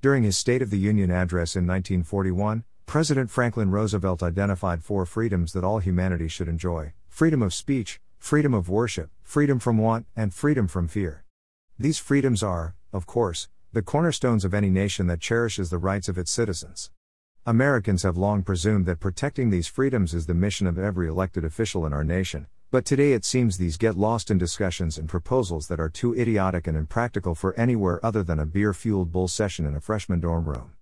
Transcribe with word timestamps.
During 0.00 0.22
his 0.22 0.38
State 0.38 0.62
of 0.62 0.70
the 0.70 0.78
Union 0.78 1.10
address 1.10 1.56
in 1.56 1.66
1941, 1.66 2.62
President 2.86 3.32
Franklin 3.32 3.72
Roosevelt 3.72 4.22
identified 4.22 4.84
four 4.84 5.04
freedoms 5.04 5.52
that 5.52 5.64
all 5.64 5.80
humanity 5.80 6.28
should 6.28 6.46
enjoy 6.46 6.92
freedom 7.08 7.42
of 7.42 7.52
speech, 7.52 8.00
freedom 8.16 8.54
of 8.54 8.68
worship, 8.68 9.10
freedom 9.24 9.58
from 9.58 9.76
want, 9.76 10.06
and 10.14 10.32
freedom 10.32 10.68
from 10.68 10.86
fear. 10.86 11.24
These 11.76 11.98
freedoms 11.98 12.44
are, 12.44 12.76
of 12.92 13.06
course, 13.06 13.48
the 13.72 13.82
cornerstones 13.82 14.44
of 14.44 14.54
any 14.54 14.70
nation 14.70 15.08
that 15.08 15.20
cherishes 15.20 15.70
the 15.70 15.78
rights 15.78 16.08
of 16.08 16.16
its 16.16 16.30
citizens. 16.30 16.92
Americans 17.44 18.04
have 18.04 18.16
long 18.16 18.44
presumed 18.44 18.86
that 18.86 19.00
protecting 19.00 19.50
these 19.50 19.66
freedoms 19.66 20.14
is 20.14 20.26
the 20.26 20.34
mission 20.34 20.68
of 20.68 20.78
every 20.78 21.08
elected 21.08 21.44
official 21.44 21.84
in 21.84 21.92
our 21.92 22.04
nation, 22.04 22.46
but 22.70 22.84
today 22.84 23.12
it 23.12 23.24
seems 23.24 23.56
these 23.56 23.78
get 23.78 23.96
lost 23.96 24.30
in 24.30 24.36
discussions 24.36 24.98
and 24.98 25.08
proposals 25.08 25.68
that 25.68 25.80
are 25.80 25.88
too 25.88 26.14
idiotic 26.14 26.66
and 26.66 26.76
impractical 26.76 27.34
for 27.34 27.54
anywhere 27.54 28.04
other 28.04 28.22
than 28.22 28.38
a 28.38 28.44
beer 28.44 28.74
fueled 28.74 29.10
bull 29.10 29.26
session 29.26 29.64
in 29.64 29.74
a 29.74 29.80
freshman 29.80 30.20
dorm 30.20 30.44
room. 30.44 30.72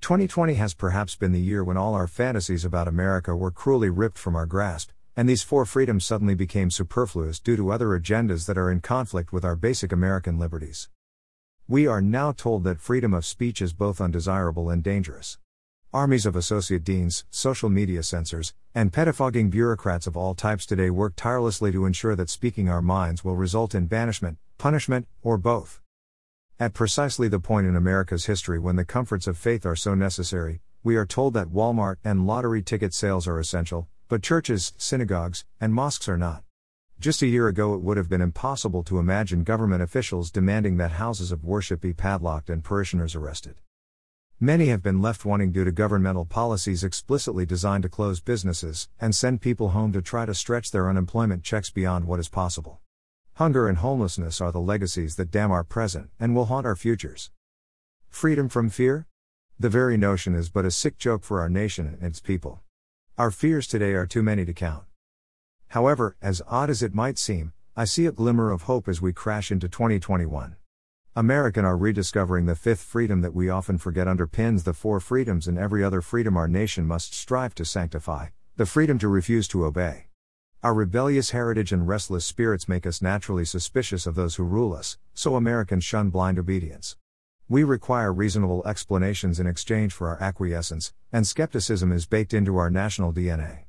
2020 0.00 0.54
has 0.54 0.74
perhaps 0.74 1.14
been 1.14 1.30
the 1.30 1.40
year 1.40 1.62
when 1.62 1.76
all 1.76 1.94
our 1.94 2.08
fantasies 2.08 2.64
about 2.64 2.88
America 2.88 3.36
were 3.36 3.52
cruelly 3.52 3.88
ripped 3.88 4.18
from 4.18 4.34
our 4.34 4.44
grasp, 4.44 4.90
and 5.16 5.28
these 5.28 5.44
four 5.44 5.64
freedoms 5.64 6.04
suddenly 6.04 6.34
became 6.34 6.68
superfluous 6.68 7.38
due 7.38 7.56
to 7.56 7.70
other 7.70 7.88
agendas 7.88 8.46
that 8.46 8.58
are 8.58 8.70
in 8.70 8.80
conflict 8.80 9.32
with 9.32 9.44
our 9.44 9.54
basic 9.54 9.92
American 9.92 10.36
liberties. 10.36 10.88
We 11.68 11.86
are 11.86 12.02
now 12.02 12.32
told 12.32 12.64
that 12.64 12.80
freedom 12.80 13.14
of 13.14 13.24
speech 13.24 13.62
is 13.62 13.72
both 13.72 14.00
undesirable 14.00 14.68
and 14.68 14.82
dangerous. 14.82 15.38
Armies 15.94 16.26
of 16.26 16.34
associate 16.34 16.82
deans, 16.82 17.24
social 17.30 17.70
media 17.70 18.02
censors, 18.02 18.52
and 18.74 18.92
pettifogging 18.92 19.48
bureaucrats 19.48 20.08
of 20.08 20.16
all 20.16 20.34
types 20.34 20.66
today 20.66 20.90
work 20.90 21.12
tirelessly 21.14 21.70
to 21.70 21.86
ensure 21.86 22.16
that 22.16 22.28
speaking 22.28 22.68
our 22.68 22.82
minds 22.82 23.24
will 23.24 23.36
result 23.36 23.76
in 23.76 23.86
banishment, 23.86 24.36
punishment, 24.58 25.06
or 25.22 25.38
both. 25.38 25.80
At 26.58 26.74
precisely 26.74 27.28
the 27.28 27.38
point 27.38 27.68
in 27.68 27.76
America's 27.76 28.24
history 28.24 28.58
when 28.58 28.74
the 28.74 28.84
comforts 28.84 29.28
of 29.28 29.38
faith 29.38 29.64
are 29.64 29.76
so 29.76 29.94
necessary, 29.94 30.62
we 30.82 30.96
are 30.96 31.06
told 31.06 31.32
that 31.34 31.52
Walmart 31.52 31.98
and 32.02 32.26
lottery 32.26 32.60
ticket 32.60 32.92
sales 32.92 33.28
are 33.28 33.38
essential, 33.38 33.86
but 34.08 34.20
churches, 34.20 34.72
synagogues, 34.76 35.44
and 35.60 35.72
mosques 35.72 36.08
are 36.08 36.18
not. 36.18 36.42
Just 36.98 37.22
a 37.22 37.28
year 37.28 37.46
ago, 37.46 37.72
it 37.72 37.82
would 37.82 37.98
have 37.98 38.08
been 38.08 38.20
impossible 38.20 38.82
to 38.82 38.98
imagine 38.98 39.44
government 39.44 39.80
officials 39.80 40.32
demanding 40.32 40.76
that 40.78 40.90
houses 40.90 41.30
of 41.30 41.44
worship 41.44 41.80
be 41.80 41.92
padlocked 41.92 42.50
and 42.50 42.64
parishioners 42.64 43.14
arrested. 43.14 43.54
Many 44.40 44.66
have 44.66 44.82
been 44.82 45.00
left 45.00 45.24
wanting 45.24 45.52
due 45.52 45.64
to 45.64 45.70
governmental 45.70 46.24
policies 46.24 46.82
explicitly 46.82 47.46
designed 47.46 47.84
to 47.84 47.88
close 47.88 48.20
businesses 48.20 48.88
and 49.00 49.14
send 49.14 49.40
people 49.40 49.68
home 49.68 49.92
to 49.92 50.02
try 50.02 50.26
to 50.26 50.34
stretch 50.34 50.72
their 50.72 50.88
unemployment 50.88 51.44
checks 51.44 51.70
beyond 51.70 52.06
what 52.06 52.18
is 52.18 52.28
possible. 52.28 52.80
Hunger 53.34 53.68
and 53.68 53.78
homelessness 53.78 54.40
are 54.40 54.50
the 54.50 54.60
legacies 54.60 55.14
that 55.16 55.30
damn 55.30 55.52
our 55.52 55.62
present 55.62 56.10
and 56.18 56.34
will 56.34 56.46
haunt 56.46 56.66
our 56.66 56.74
futures. 56.74 57.30
Freedom 58.10 58.48
from 58.48 58.70
fear? 58.70 59.06
The 59.58 59.70
very 59.70 59.96
notion 59.96 60.34
is 60.34 60.48
but 60.48 60.64
a 60.64 60.70
sick 60.72 60.98
joke 60.98 61.22
for 61.22 61.40
our 61.40 61.48
nation 61.48 61.86
and 61.86 62.02
its 62.02 62.20
people. 62.20 62.60
Our 63.16 63.30
fears 63.30 63.68
today 63.68 63.92
are 63.92 64.06
too 64.06 64.22
many 64.24 64.44
to 64.44 64.52
count. 64.52 64.84
However, 65.68 66.16
as 66.20 66.42
odd 66.48 66.70
as 66.70 66.82
it 66.82 66.92
might 66.92 67.18
seem, 67.18 67.52
I 67.76 67.84
see 67.84 68.06
a 68.06 68.12
glimmer 68.12 68.50
of 68.50 68.62
hope 68.62 68.88
as 68.88 69.00
we 69.00 69.12
crash 69.12 69.52
into 69.52 69.68
2021. 69.68 70.56
American 71.16 71.64
are 71.64 71.76
rediscovering 71.76 72.46
the 72.46 72.56
fifth 72.56 72.80
freedom 72.80 73.20
that 73.20 73.32
we 73.32 73.48
often 73.48 73.78
forget 73.78 74.08
underpins 74.08 74.64
the 74.64 74.74
four 74.74 74.98
freedoms 74.98 75.46
and 75.46 75.56
every 75.56 75.84
other 75.84 76.00
freedom 76.00 76.36
our 76.36 76.48
nation 76.48 76.84
must 76.84 77.14
strive 77.14 77.54
to 77.54 77.64
sanctify 77.64 78.26
the 78.56 78.66
freedom 78.66 78.98
to 78.98 79.06
refuse 79.06 79.46
to 79.46 79.64
obey. 79.64 80.06
Our 80.64 80.74
rebellious 80.74 81.30
heritage 81.30 81.70
and 81.72 81.86
restless 81.86 82.26
spirits 82.26 82.68
make 82.68 82.84
us 82.84 83.00
naturally 83.00 83.44
suspicious 83.44 84.08
of 84.08 84.16
those 84.16 84.34
who 84.34 84.42
rule 84.42 84.74
us, 84.74 84.98
so 85.12 85.36
Americans 85.36 85.84
shun 85.84 86.10
blind 86.10 86.36
obedience. 86.36 86.96
We 87.48 87.62
require 87.62 88.12
reasonable 88.12 88.66
explanations 88.66 89.38
in 89.38 89.46
exchange 89.46 89.92
for 89.92 90.08
our 90.08 90.20
acquiescence, 90.20 90.92
and 91.12 91.24
skepticism 91.28 91.92
is 91.92 92.06
baked 92.06 92.34
into 92.34 92.56
our 92.56 92.70
national 92.70 93.12
DNA. 93.12 93.66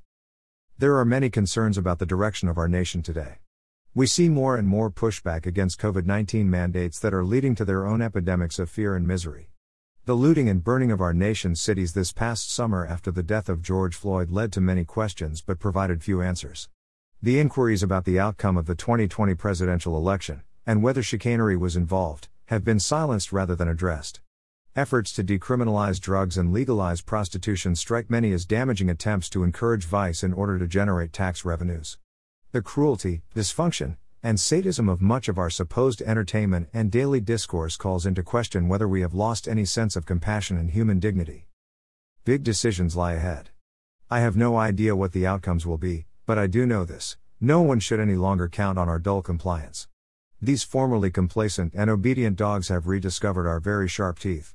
There 0.79 0.97
are 0.97 1.05
many 1.05 1.29
concerns 1.29 1.77
about 1.77 1.99
the 1.99 2.07
direction 2.07 2.47
of 2.47 2.57
our 2.57 2.67
nation 2.67 3.03
today. 3.03 3.37
We 3.97 4.07
see 4.07 4.27
more 4.27 4.57
and 4.57 4.67
more 4.67 4.91
pushback 4.91 5.45
against 5.45 5.79
COVID 5.79 6.05
19 6.05 6.49
mandates 6.49 6.99
that 6.99 7.13
are 7.13 7.23
leading 7.23 7.55
to 7.55 7.63
their 7.63 7.87
own 7.87 8.01
epidemics 8.01 8.59
of 8.59 8.69
fear 8.69 8.93
and 8.93 9.07
misery. 9.07 9.51
The 10.03 10.15
looting 10.15 10.49
and 10.49 10.61
burning 10.61 10.91
of 10.91 10.99
our 10.99 11.13
nation's 11.13 11.61
cities 11.61 11.93
this 11.93 12.11
past 12.11 12.53
summer 12.53 12.85
after 12.85 13.09
the 13.09 13.23
death 13.23 13.47
of 13.47 13.61
George 13.61 13.95
Floyd 13.95 14.31
led 14.31 14.51
to 14.51 14.59
many 14.59 14.83
questions 14.83 15.41
but 15.41 15.59
provided 15.59 16.03
few 16.03 16.21
answers. 16.21 16.67
The 17.21 17.39
inquiries 17.39 17.81
about 17.81 18.03
the 18.03 18.19
outcome 18.19 18.57
of 18.57 18.65
the 18.65 18.75
2020 18.75 19.33
presidential 19.35 19.95
election, 19.95 20.43
and 20.65 20.83
whether 20.83 21.01
chicanery 21.01 21.55
was 21.55 21.77
involved, 21.77 22.27
have 22.47 22.65
been 22.65 22.81
silenced 22.81 23.31
rather 23.31 23.55
than 23.55 23.69
addressed. 23.69 24.19
Efforts 24.75 25.13
to 25.13 25.23
decriminalize 25.23 26.01
drugs 26.01 26.37
and 26.37 26.51
legalize 26.51 26.99
prostitution 26.99 27.77
strike 27.77 28.09
many 28.09 28.33
as 28.33 28.45
damaging 28.45 28.89
attempts 28.89 29.29
to 29.29 29.45
encourage 29.45 29.85
vice 29.85 30.21
in 30.21 30.33
order 30.33 30.59
to 30.59 30.67
generate 30.67 31.13
tax 31.13 31.45
revenues. 31.45 31.97
The 32.55 32.61
cruelty, 32.61 33.21
dysfunction, 33.35 33.97
and 34.23 34.39
sadism 34.39 34.87
of 34.87 35.01
much 35.01 35.27
of 35.27 35.37
our 35.37 35.49
supposed 35.49 36.01
entertainment 36.01 36.69
and 36.71 36.89
daily 36.89 37.19
discourse 37.19 37.75
calls 37.75 38.05
into 38.05 38.23
question 38.23 38.69
whether 38.69 38.87
we 38.87 39.01
have 39.01 39.13
lost 39.13 39.45
any 39.45 39.65
sense 39.65 39.97
of 39.97 40.05
compassion 40.05 40.55
and 40.55 40.71
human 40.71 41.01
dignity. 41.01 41.47
Big 42.23 42.43
decisions 42.43 42.95
lie 42.95 43.11
ahead. 43.11 43.49
I 44.09 44.21
have 44.21 44.37
no 44.37 44.55
idea 44.55 44.95
what 44.95 45.11
the 45.11 45.27
outcomes 45.27 45.65
will 45.65 45.77
be, 45.77 46.05
but 46.25 46.37
I 46.37 46.47
do 46.47 46.65
know 46.65 46.85
this 46.85 47.17
no 47.41 47.61
one 47.61 47.81
should 47.81 47.99
any 47.99 48.15
longer 48.15 48.47
count 48.47 48.77
on 48.77 48.87
our 48.87 48.99
dull 48.99 49.21
compliance. 49.21 49.89
These 50.41 50.63
formerly 50.63 51.11
complacent 51.11 51.73
and 51.75 51.89
obedient 51.89 52.37
dogs 52.37 52.69
have 52.69 52.87
rediscovered 52.87 53.47
our 53.47 53.59
very 53.59 53.89
sharp 53.89 54.17
teeth. 54.17 54.53